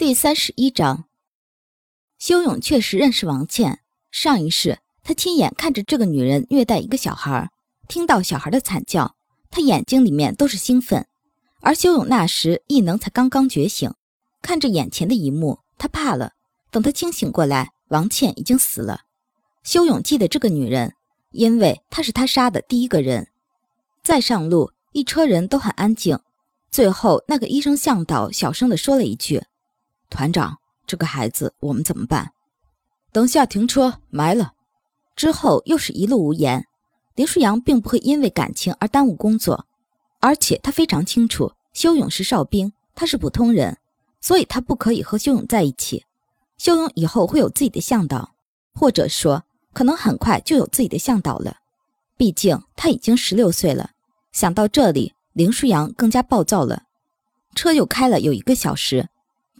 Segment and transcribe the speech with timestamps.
[0.00, 1.04] 第三十一章，
[2.18, 3.80] 修勇确实认识王倩。
[4.10, 7.50] 上一世，他亲眼看着这个女人虐待一个小孩，
[7.86, 9.14] 听到小孩的惨叫，
[9.50, 11.06] 他眼睛里面都是兴奋。
[11.60, 13.92] 而修勇那时异能才刚刚觉醒，
[14.40, 16.32] 看着眼前的一幕，他怕了。
[16.70, 19.02] 等他清醒过来，王倩已经死了。
[19.64, 20.94] 修勇记得这个女人，
[21.32, 23.28] 因为她是他杀的第一个人。
[24.02, 26.18] 再上路，一车人都很安静。
[26.70, 29.42] 最后，那个医生向导小声地说了一句。
[30.10, 32.32] 团长，这个孩子我们怎么办？
[33.12, 34.52] 等下停车埋了。
[35.16, 36.66] 之后又是一路无言。
[37.16, 39.66] 林舒扬并不会因为感情而耽误工作，
[40.20, 43.76] 而且他非常清楚修勇是哨兵，他是普通人，
[44.20, 46.04] 所以他不可以和修勇在一起。
[46.56, 48.34] 修勇以后会有自己的向导，
[48.72, 49.42] 或者说
[49.72, 51.56] 可能很快就有自己的向导了。
[52.16, 53.90] 毕竟他已经十六岁了。
[54.32, 56.84] 想到这里，林舒扬更加暴躁了。
[57.54, 59.08] 车又开了有一个小时。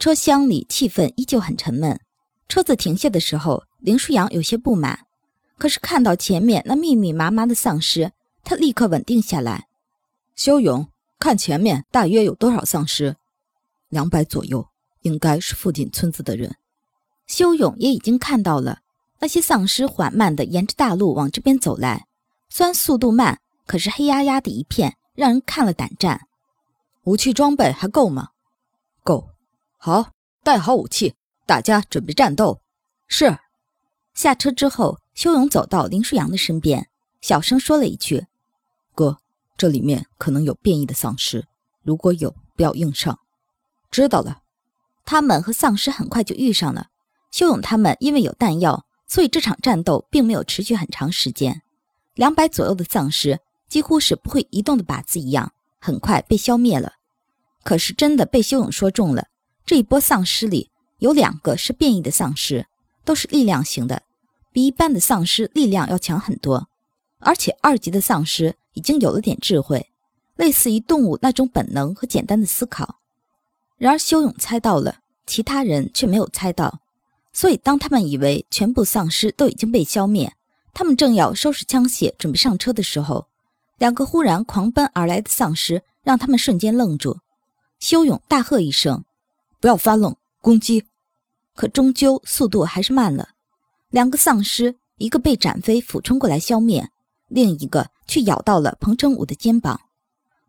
[0.00, 2.00] 车厢里气氛依旧很沉闷。
[2.48, 5.00] 车子停下的时候，林舒扬有些不满，
[5.58, 8.10] 可是看到前面那密密麻麻的丧尸，
[8.42, 9.68] 他立刻稳定下来。
[10.34, 10.88] 修勇，
[11.18, 13.16] 看前面大约有多少丧尸？
[13.90, 14.66] 两百左右，
[15.02, 16.56] 应该是附近村子的人。
[17.26, 18.78] 修勇也已经看到了
[19.18, 22.06] 那些丧尸缓慢地沿着大路往这边走来，
[22.48, 26.22] 虽然速度慢，可是黑压压的一片，让人看了胆战。
[27.04, 28.30] 武器装备还够吗？
[29.04, 29.28] 够。
[29.82, 30.10] 好，
[30.44, 31.14] 带好武器，
[31.46, 32.60] 大家准备战斗。
[33.08, 33.38] 是。
[34.12, 36.90] 下车之后，修勇走到林舒扬的身边，
[37.22, 38.26] 小声说了一句
[38.94, 39.16] ：“哥，
[39.56, 41.46] 这里面可能有变异的丧尸，
[41.82, 43.20] 如果有，不要硬上。”
[43.90, 44.42] 知道了。
[45.06, 46.88] 他们和丧尸很快就遇上了。
[47.30, 51.62] 修勇他们因为有弹药，所以这场战斗并没有持续很长时间。
[52.12, 56.92] 两百左右的丧尸几乎是不会移动的靶子一样，很快被消灭了。
[57.62, 59.28] 可是真的被修勇说中了。
[59.70, 60.68] 这一波丧尸里
[60.98, 62.66] 有两个是变异的丧尸，
[63.04, 64.02] 都是力量型的，
[64.50, 66.66] 比一般的丧尸力量要强很多。
[67.20, 69.88] 而且二级的丧尸已经有了点智慧，
[70.34, 72.96] 类似于动物那种本能和简单的思考。
[73.76, 76.80] 然而修勇猜到了，其他人却没有猜到。
[77.32, 80.34] 所以当他们以为全部丧尸都已经被消灭，
[80.74, 83.28] 他们正要收拾枪械准备上车的时候，
[83.78, 87.20] 两个忽然狂奔而来的丧尸让他们瞬间愣住。
[87.78, 89.04] 修勇大喝一声。
[89.60, 90.86] 不要发愣，攻击！
[91.54, 93.28] 可终究速度还是慢了。
[93.90, 96.88] 两个丧尸，一个被展飞俯冲过来消灭，
[97.28, 99.78] 另一个却咬到了彭成武的肩膀。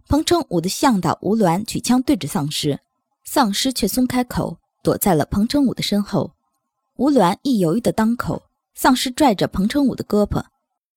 [0.08, 2.80] 彭成武的向导吴鸾举枪对着丧尸，
[3.26, 6.32] 丧尸却松开口，躲在了彭成武的身后。
[6.96, 8.44] 吴鸾一犹豫的当口，
[8.76, 10.44] 丧尸拽着彭成武的胳膊，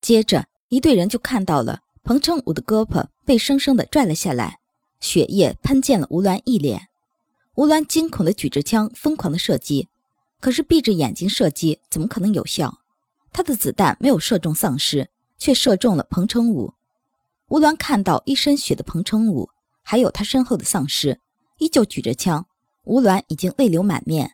[0.00, 4.58] 接着一队人就看到了彭成武的胳膊被生生的拽了下来，
[5.00, 6.88] 血液喷溅了吴鸾一脸。
[7.56, 9.88] 吴鸾惊恐地举着枪，疯狂地射击。
[10.40, 12.80] 可是闭着眼睛射击怎么可能有效？
[13.32, 16.74] 他的子弹没有射中丧尸，却射中了彭成武。
[17.48, 19.48] 吴鸾看到一身血的彭成武，
[19.82, 21.20] 还有他身后的丧尸，
[21.58, 22.44] 依旧举着枪。
[22.84, 24.32] 吴鸾已经泪流满面，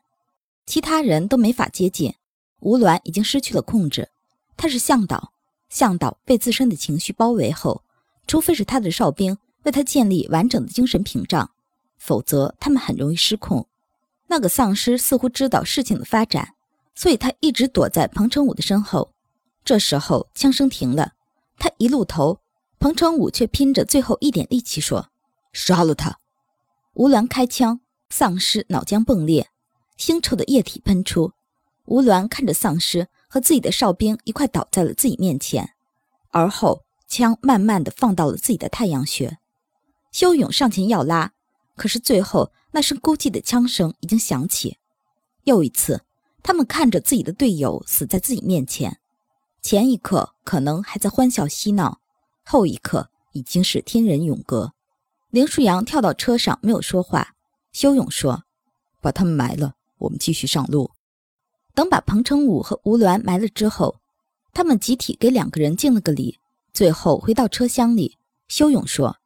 [0.67, 2.15] 其他人都没法接近。
[2.61, 4.09] 吴鸾已经失去了控制。
[4.57, 5.33] 他是向导，
[5.69, 7.85] 向导被自身的情绪包围后，
[8.27, 11.51] 除非是他的哨兵为他建立完整的精神屏障。
[12.01, 13.69] 否则，他们很容易失控。
[14.27, 16.55] 那个丧尸似乎知道事情的发展，
[16.95, 19.13] 所以他一直躲在彭成武的身后。
[19.65, 21.13] 这时候，枪声停了，
[21.59, 22.41] 他一露头，
[22.79, 25.11] 彭成武却拼着最后一点力气说
[25.53, 26.19] ：“杀了他！”
[26.95, 29.49] 吴鸾开枪，丧尸脑浆迸裂，
[29.99, 31.33] 腥臭的液体喷出。
[31.85, 35.75] 吴鸾看着丧尸和自己的哨兵一块倒在了自己面前，
[36.31, 39.39] 而后枪慢慢的放到了自己的太阳穴。
[40.13, 41.33] 修勇上前要拉。
[41.81, 44.77] 可是最后，那声孤寂的枪声已经响起。
[45.45, 46.03] 又一次，
[46.43, 48.99] 他们看着自己的队友死在自己面前。
[49.63, 51.99] 前一刻可能还在欢笑嬉闹，
[52.45, 54.75] 后一刻已经是天人永隔。
[55.31, 57.35] 林舒扬跳到车上，没有说话。
[57.73, 58.45] 修勇说
[59.01, 60.91] ：“把他们埋了，我们继续上路。”
[61.75, 63.97] 等把彭成武和吴鸾埋了之后，
[64.53, 66.39] 他们集体给两个人敬了个礼，
[66.75, 68.19] 最后回到车厢里。
[68.49, 69.17] 修勇说：“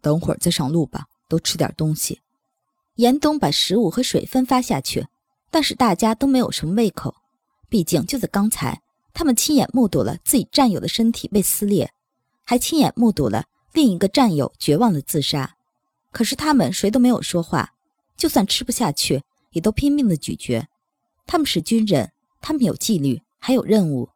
[0.00, 2.20] 等会儿再上路吧。”都吃点东西。
[2.96, 5.06] 严冬把食物和水分发下去，
[5.50, 7.14] 但是大家都没有什么胃口。
[7.68, 8.80] 毕竟就在刚才，
[9.12, 11.92] 他们亲眼目睹了自己战友的身体被撕裂，
[12.44, 15.56] 还亲眼目睹了另一个战友绝望的自杀。
[16.12, 17.74] 可是他们谁都没有说话，
[18.16, 20.66] 就算吃不下去，也都拼命的咀嚼。
[21.26, 24.08] 他们是军人，他们有纪律，还有任务。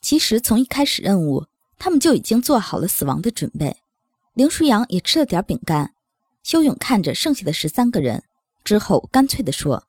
[0.00, 1.46] 其实从一开始任务，
[1.78, 3.76] 他们就已经做好了死亡的准备。
[4.32, 5.94] 林舒扬也吃了点饼干。
[6.42, 8.22] 修勇看着剩下的十三个人
[8.64, 9.86] 之后，干脆地说：“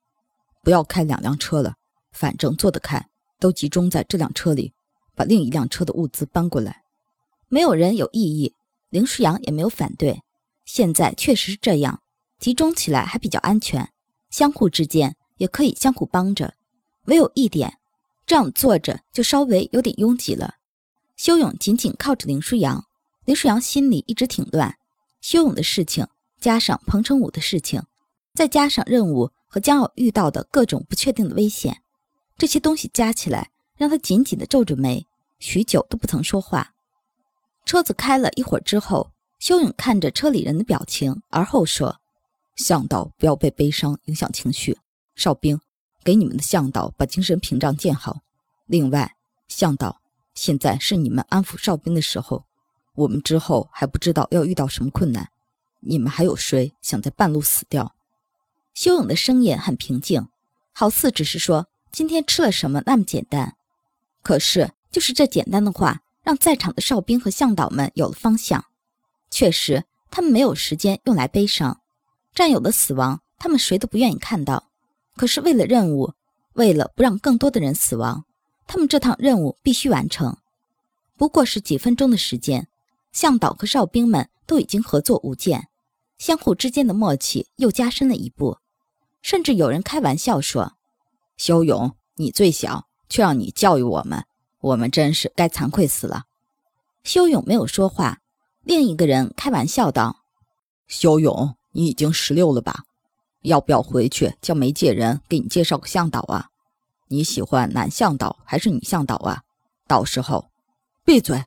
[0.64, 1.76] 不要开两辆车了，
[2.12, 3.10] 反正坐得开，
[3.40, 4.74] 都集中在这辆车里，
[5.16, 6.84] 把另一辆车的物资搬过来。
[7.48, 8.54] 没有人有异议，
[8.90, 10.22] 林舒扬也没有反对。
[10.66, 12.02] 现在确实是这样，
[12.40, 13.90] 集中起来还比较安全，
[14.30, 16.54] 相互之间也可以相互帮着。
[17.06, 17.78] 唯有一点，
[18.26, 20.56] 这样坐着就稍微有点拥挤了。
[21.18, 22.86] 修勇紧紧靠着林舒扬，
[23.26, 24.78] 林舒扬心里一直挺乱。
[25.20, 26.08] 修勇的事情，
[26.42, 27.84] 加上彭成武的事情，
[28.34, 31.82] 再加上任务和将要遇到的各种不确定的危险，
[32.36, 35.06] 这些东西加起来，让他紧紧地皱着眉，
[35.38, 36.74] 许久都不曾说话。
[37.64, 42.02] 车子开了一会儿之后，修勇看着车里人的表情，而后说
[42.58, 44.76] ：“向导不要被悲伤影响情绪。
[45.14, 45.60] 哨兵，
[46.04, 48.22] 给你们的向导把精神屏障建好。
[48.66, 49.16] 另外，
[49.48, 50.02] 向导，
[50.34, 52.44] 现在是你们安抚哨兵的时候。
[52.96, 55.30] 我们之后还不知道要遇到什么困难。
[55.82, 57.94] 你们还有谁想在半路死掉？”
[58.74, 60.28] 修勇的声音很平静，
[60.72, 63.56] 好似只是说今天吃了什么那么简单。
[64.24, 66.02] 可是，就是这简单的话。
[66.24, 68.64] 让在场的哨兵和向导们有了方向。
[69.32, 71.82] 确实，他们没有时间用来悲伤。
[72.36, 74.70] 战友的死亡，他们谁都不愿意看到。
[75.16, 76.14] 可是，为了任务，
[76.54, 78.24] 为了不让更多的人死亡，
[78.68, 80.38] 他们这趟任务必须完成。
[81.18, 82.68] 不过是几分钟的时间，
[83.12, 85.70] 向导和哨兵们都已经合作无间，
[86.22, 88.60] 相互之间的默契又加深了一步。
[89.24, 90.74] 甚至有人开玩笑说
[91.36, 94.24] ：“修勇，你最小，却让你教育我们。”
[94.62, 96.26] 我们真是该惭愧死了。
[97.04, 98.20] 修勇没有说话。
[98.62, 100.18] 另一个人开玩笑道
[100.88, 102.84] ：“修勇，你已经十六了吧？
[103.42, 106.50] 要不要回去叫媒介人给你介绍个向导啊？
[107.08, 109.42] 你喜欢男向导还是女向导啊？
[109.88, 110.52] 到时候，
[111.04, 111.44] 闭嘴！”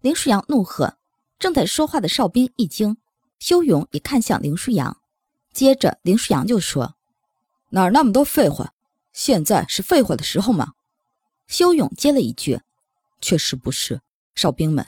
[0.00, 0.96] 林舒扬怒喝。
[1.38, 2.96] 正在说话的哨兵一惊，
[3.38, 4.98] 修勇也看向林舒扬。
[5.52, 6.96] 接着，林舒扬就说
[7.70, 8.72] ：“哪儿那么多废话？
[9.12, 10.74] 现在是废话的时候吗？”
[11.48, 12.60] 修勇接了一句
[13.20, 14.00] ：“确实不是，
[14.34, 14.86] 哨兵们，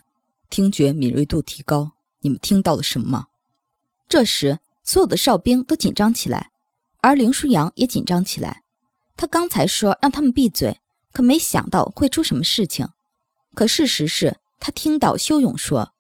[0.51, 1.93] 听觉敏锐度提高。
[2.21, 3.29] 你们听到了什么？”
[4.09, 6.51] 这时，所有的哨兵都紧张起来，
[7.01, 8.63] 而林舒扬也紧张起来。
[9.17, 10.81] 他刚才说让他们闭嘴，
[11.13, 12.89] 可没想到会出什么事情。
[13.55, 15.95] 可事实是他听到修勇说：“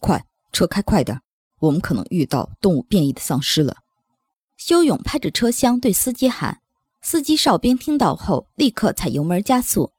[0.00, 1.20] 快，车开快点，
[1.62, 3.78] 我们可能遇到动物变异的丧尸了。”
[4.58, 6.60] 修勇拍着车厢对司机喊。
[7.00, 9.90] 司机哨兵听到后，立刻踩油门加速。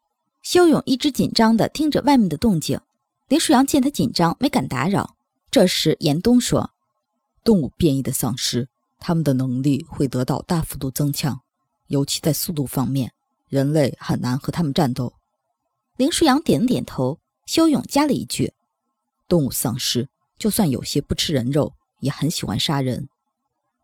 [0.42, 2.80] 修勇一直紧张地听着外面的动静。
[3.28, 5.16] 林舒扬见他紧张，没敢打扰。
[5.52, 6.72] 这时，严冬说
[7.44, 8.70] ：“动物变异的丧尸，
[9.00, 11.42] 他们的能力会得到大幅度增强，
[11.88, 13.12] 尤其在速度方面，
[13.50, 15.14] 人类很难和他们战斗。”
[15.98, 17.20] 林舒扬点了点头。
[17.46, 18.54] 修勇加了一句
[19.28, 20.08] ：“动物丧尸
[20.44, 23.08] 就算有些不吃人肉，也很喜欢杀人。”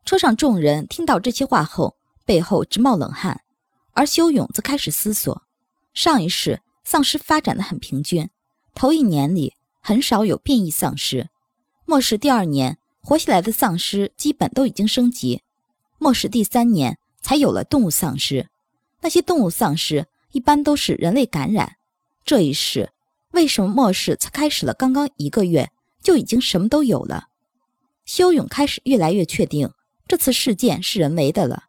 [0.04, 1.96] 车上众人听到这些话后。
[2.26, 3.42] 背后直冒冷汗，
[3.94, 5.42] 而修勇则开始思索：
[5.96, 8.30] 上一世丧尸发展的很平均，
[8.76, 11.30] 头一年里很少有变异丧尸；
[11.86, 15.42] 末世第二年活下来的丧尸基本都已经升级；
[15.98, 18.48] 末世第三年才有了动物丧尸，
[19.02, 21.78] 那些动物丧尸一般都是人类感染。
[22.24, 22.92] 这一世
[23.32, 27.28] 为什么末世才开始了刚刚一个月就已经什么都有了？
[28.06, 29.72] 修勇开始越来越确定，
[30.08, 31.66] 这次事件是人为的了。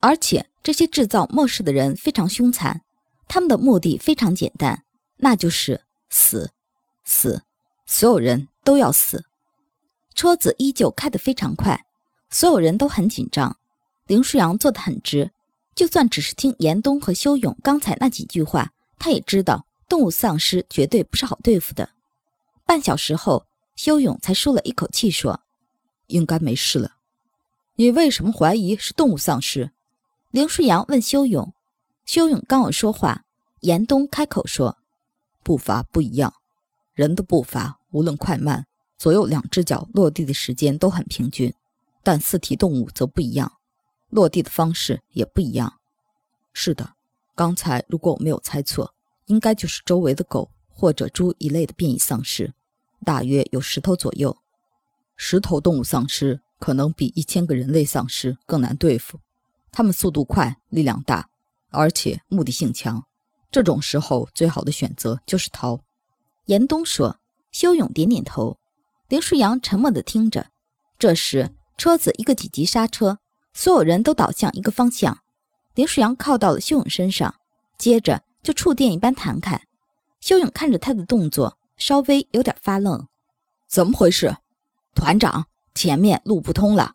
[0.00, 2.82] 而且这些制造末世的人非常凶残，
[3.28, 4.84] 他们的目的非常简单，
[5.16, 6.50] 那就是死，
[7.04, 7.42] 死，
[7.86, 9.24] 所有人都要死。
[10.14, 11.86] 车子依旧开得非常快，
[12.30, 13.56] 所有人都很紧张。
[14.06, 15.30] 林舒扬坐得很直，
[15.74, 21.88] 就算只是听严冬和修勇刚才那几句话，他也知道动物丧尸绝对不是好对付的。
[22.66, 23.46] 半小时后，
[23.82, 25.40] 修勇才舒了一口气，说
[26.08, 26.96] ：“应该没事了。”
[27.76, 29.70] 你为什么怀疑是动物丧尸？
[30.32, 31.54] 林舒扬问修勇，
[32.04, 33.24] 修勇刚要说话，
[33.60, 34.76] 严冬开口说
[35.42, 36.34] ：“步伐不一样，
[36.92, 38.66] 人的步伐无论快慢，
[38.98, 41.50] 左右两只脚落地的时间都很平均，
[42.02, 43.50] 但四蹄动物则不一样，
[44.10, 45.80] 落地的方式也不一样。
[46.52, 46.92] 是的，
[47.34, 48.94] 刚才如果我没有猜错，
[49.24, 52.52] 应该就是周围的狗或者猪一类的变异丧尸，
[53.04, 54.36] 大约有十头左右。
[55.16, 59.20] 十头动物丧尸可能比一千个人类丧尸更难对付。”
[59.72, 61.28] 他们速度快，力量大，
[61.70, 63.04] 而且目的性强。
[63.50, 65.80] 这种时候，最好的选择就是逃。
[66.46, 67.18] 严冬说。
[67.52, 68.60] 修勇点点头。
[69.08, 70.52] 林舒扬沉默地听着。
[71.00, 73.18] 这时，车子一个紧急刹车，
[73.52, 75.18] 所有人都倒向一个方向。
[75.74, 77.34] 林舒扬靠到了修勇身上，
[77.76, 79.60] 接着就触电一般弹开。
[80.20, 83.08] 修勇看着他的动作，稍微有点发愣。
[83.66, 84.36] 怎么回事？
[84.94, 86.94] 团长，前面路不通了。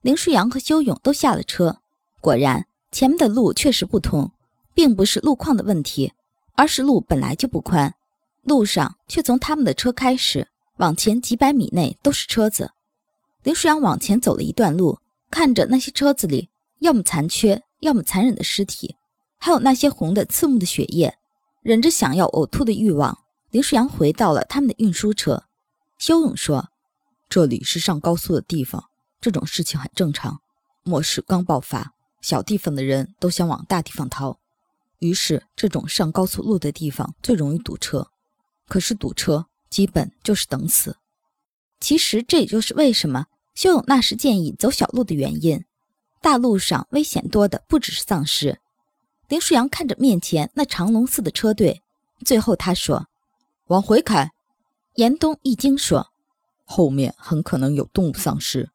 [0.00, 1.78] 林舒扬和修勇都下了车。
[2.20, 4.32] 果然，前面的路确实不通，
[4.74, 6.12] 并不是路况的问题，
[6.54, 7.94] 而是路本来就不宽。
[8.42, 12.70] 路上却从他们的车开始往前几百米内都是车子。
[13.42, 14.98] 林舒扬往前走了一段路，
[15.30, 16.48] 看着那些车子里
[16.80, 18.96] 要么残缺，要么残忍的尸体，
[19.38, 21.16] 还有那些红的刺目的血液，
[21.62, 23.23] 忍着想要呕吐的欲望，
[23.54, 25.44] 林舒扬回到了他们的运输车。
[25.96, 26.70] 修勇说
[27.30, 30.40] ：“这里是上高速的地方，这种事情很正常。
[30.82, 34.40] 末世刚爆发，小地方的人都想往大地方逃，
[34.98, 38.10] 于是这种上高速路的地方最容易堵车。”
[38.66, 40.96] 可是堵车基本就是等死。
[41.78, 45.64] 其实这也就是为什么修勇那时建议走小路的原因。
[46.20, 48.58] 大路上危险多的不只是丧尸。
[49.28, 51.82] 林舒扬看着面前那长龙似的车队，
[52.24, 53.06] 最后他说
[53.66, 54.32] ：“往回开。”
[54.96, 56.12] 严冬一惊说
[56.64, 58.70] ：“后面很可能有动物丧尸。”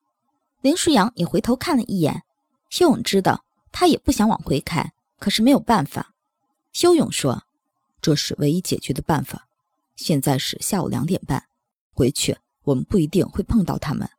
[0.62, 2.24] 林舒扬也回头看了一眼。
[2.69, 6.13] 修勇知道他也不想往回开，可是没有办法。
[6.72, 7.43] 修勇说
[8.01, 9.48] ：“这是唯一解决的办法。”
[9.96, 11.46] 现在是下午两点半，
[11.93, 14.10] 回去我们不一定会碰到他们。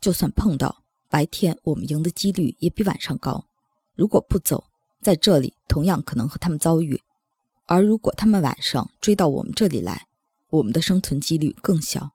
[0.00, 3.44] 就算碰到，白天我们赢的几率也比晚上高。
[3.94, 4.64] 如果不走，
[5.00, 7.00] 在这里同样可能和他们遭遇。
[7.66, 10.06] 而如果他们晚上追到我们这里来，
[10.52, 12.12] 我们的生存几率更小。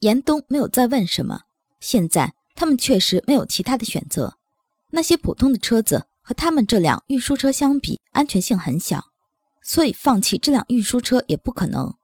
[0.00, 1.42] 严冬没有再问什么。
[1.80, 4.36] 现在他们确实没有其他的选择。
[4.90, 9.12] 那些普通的车子和他们这辆运输车相比，安全性很小，
[9.62, 11.94] 所以放弃这辆运输车也不可能。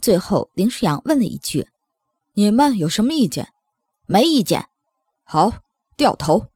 [0.00, 1.68] 最后，林舒扬问了一句
[2.34, 3.48] ：“你们有什么意见
[4.06, 4.66] ？”“没意见。
[5.24, 5.62] ”“好，
[5.96, 6.46] 掉头。”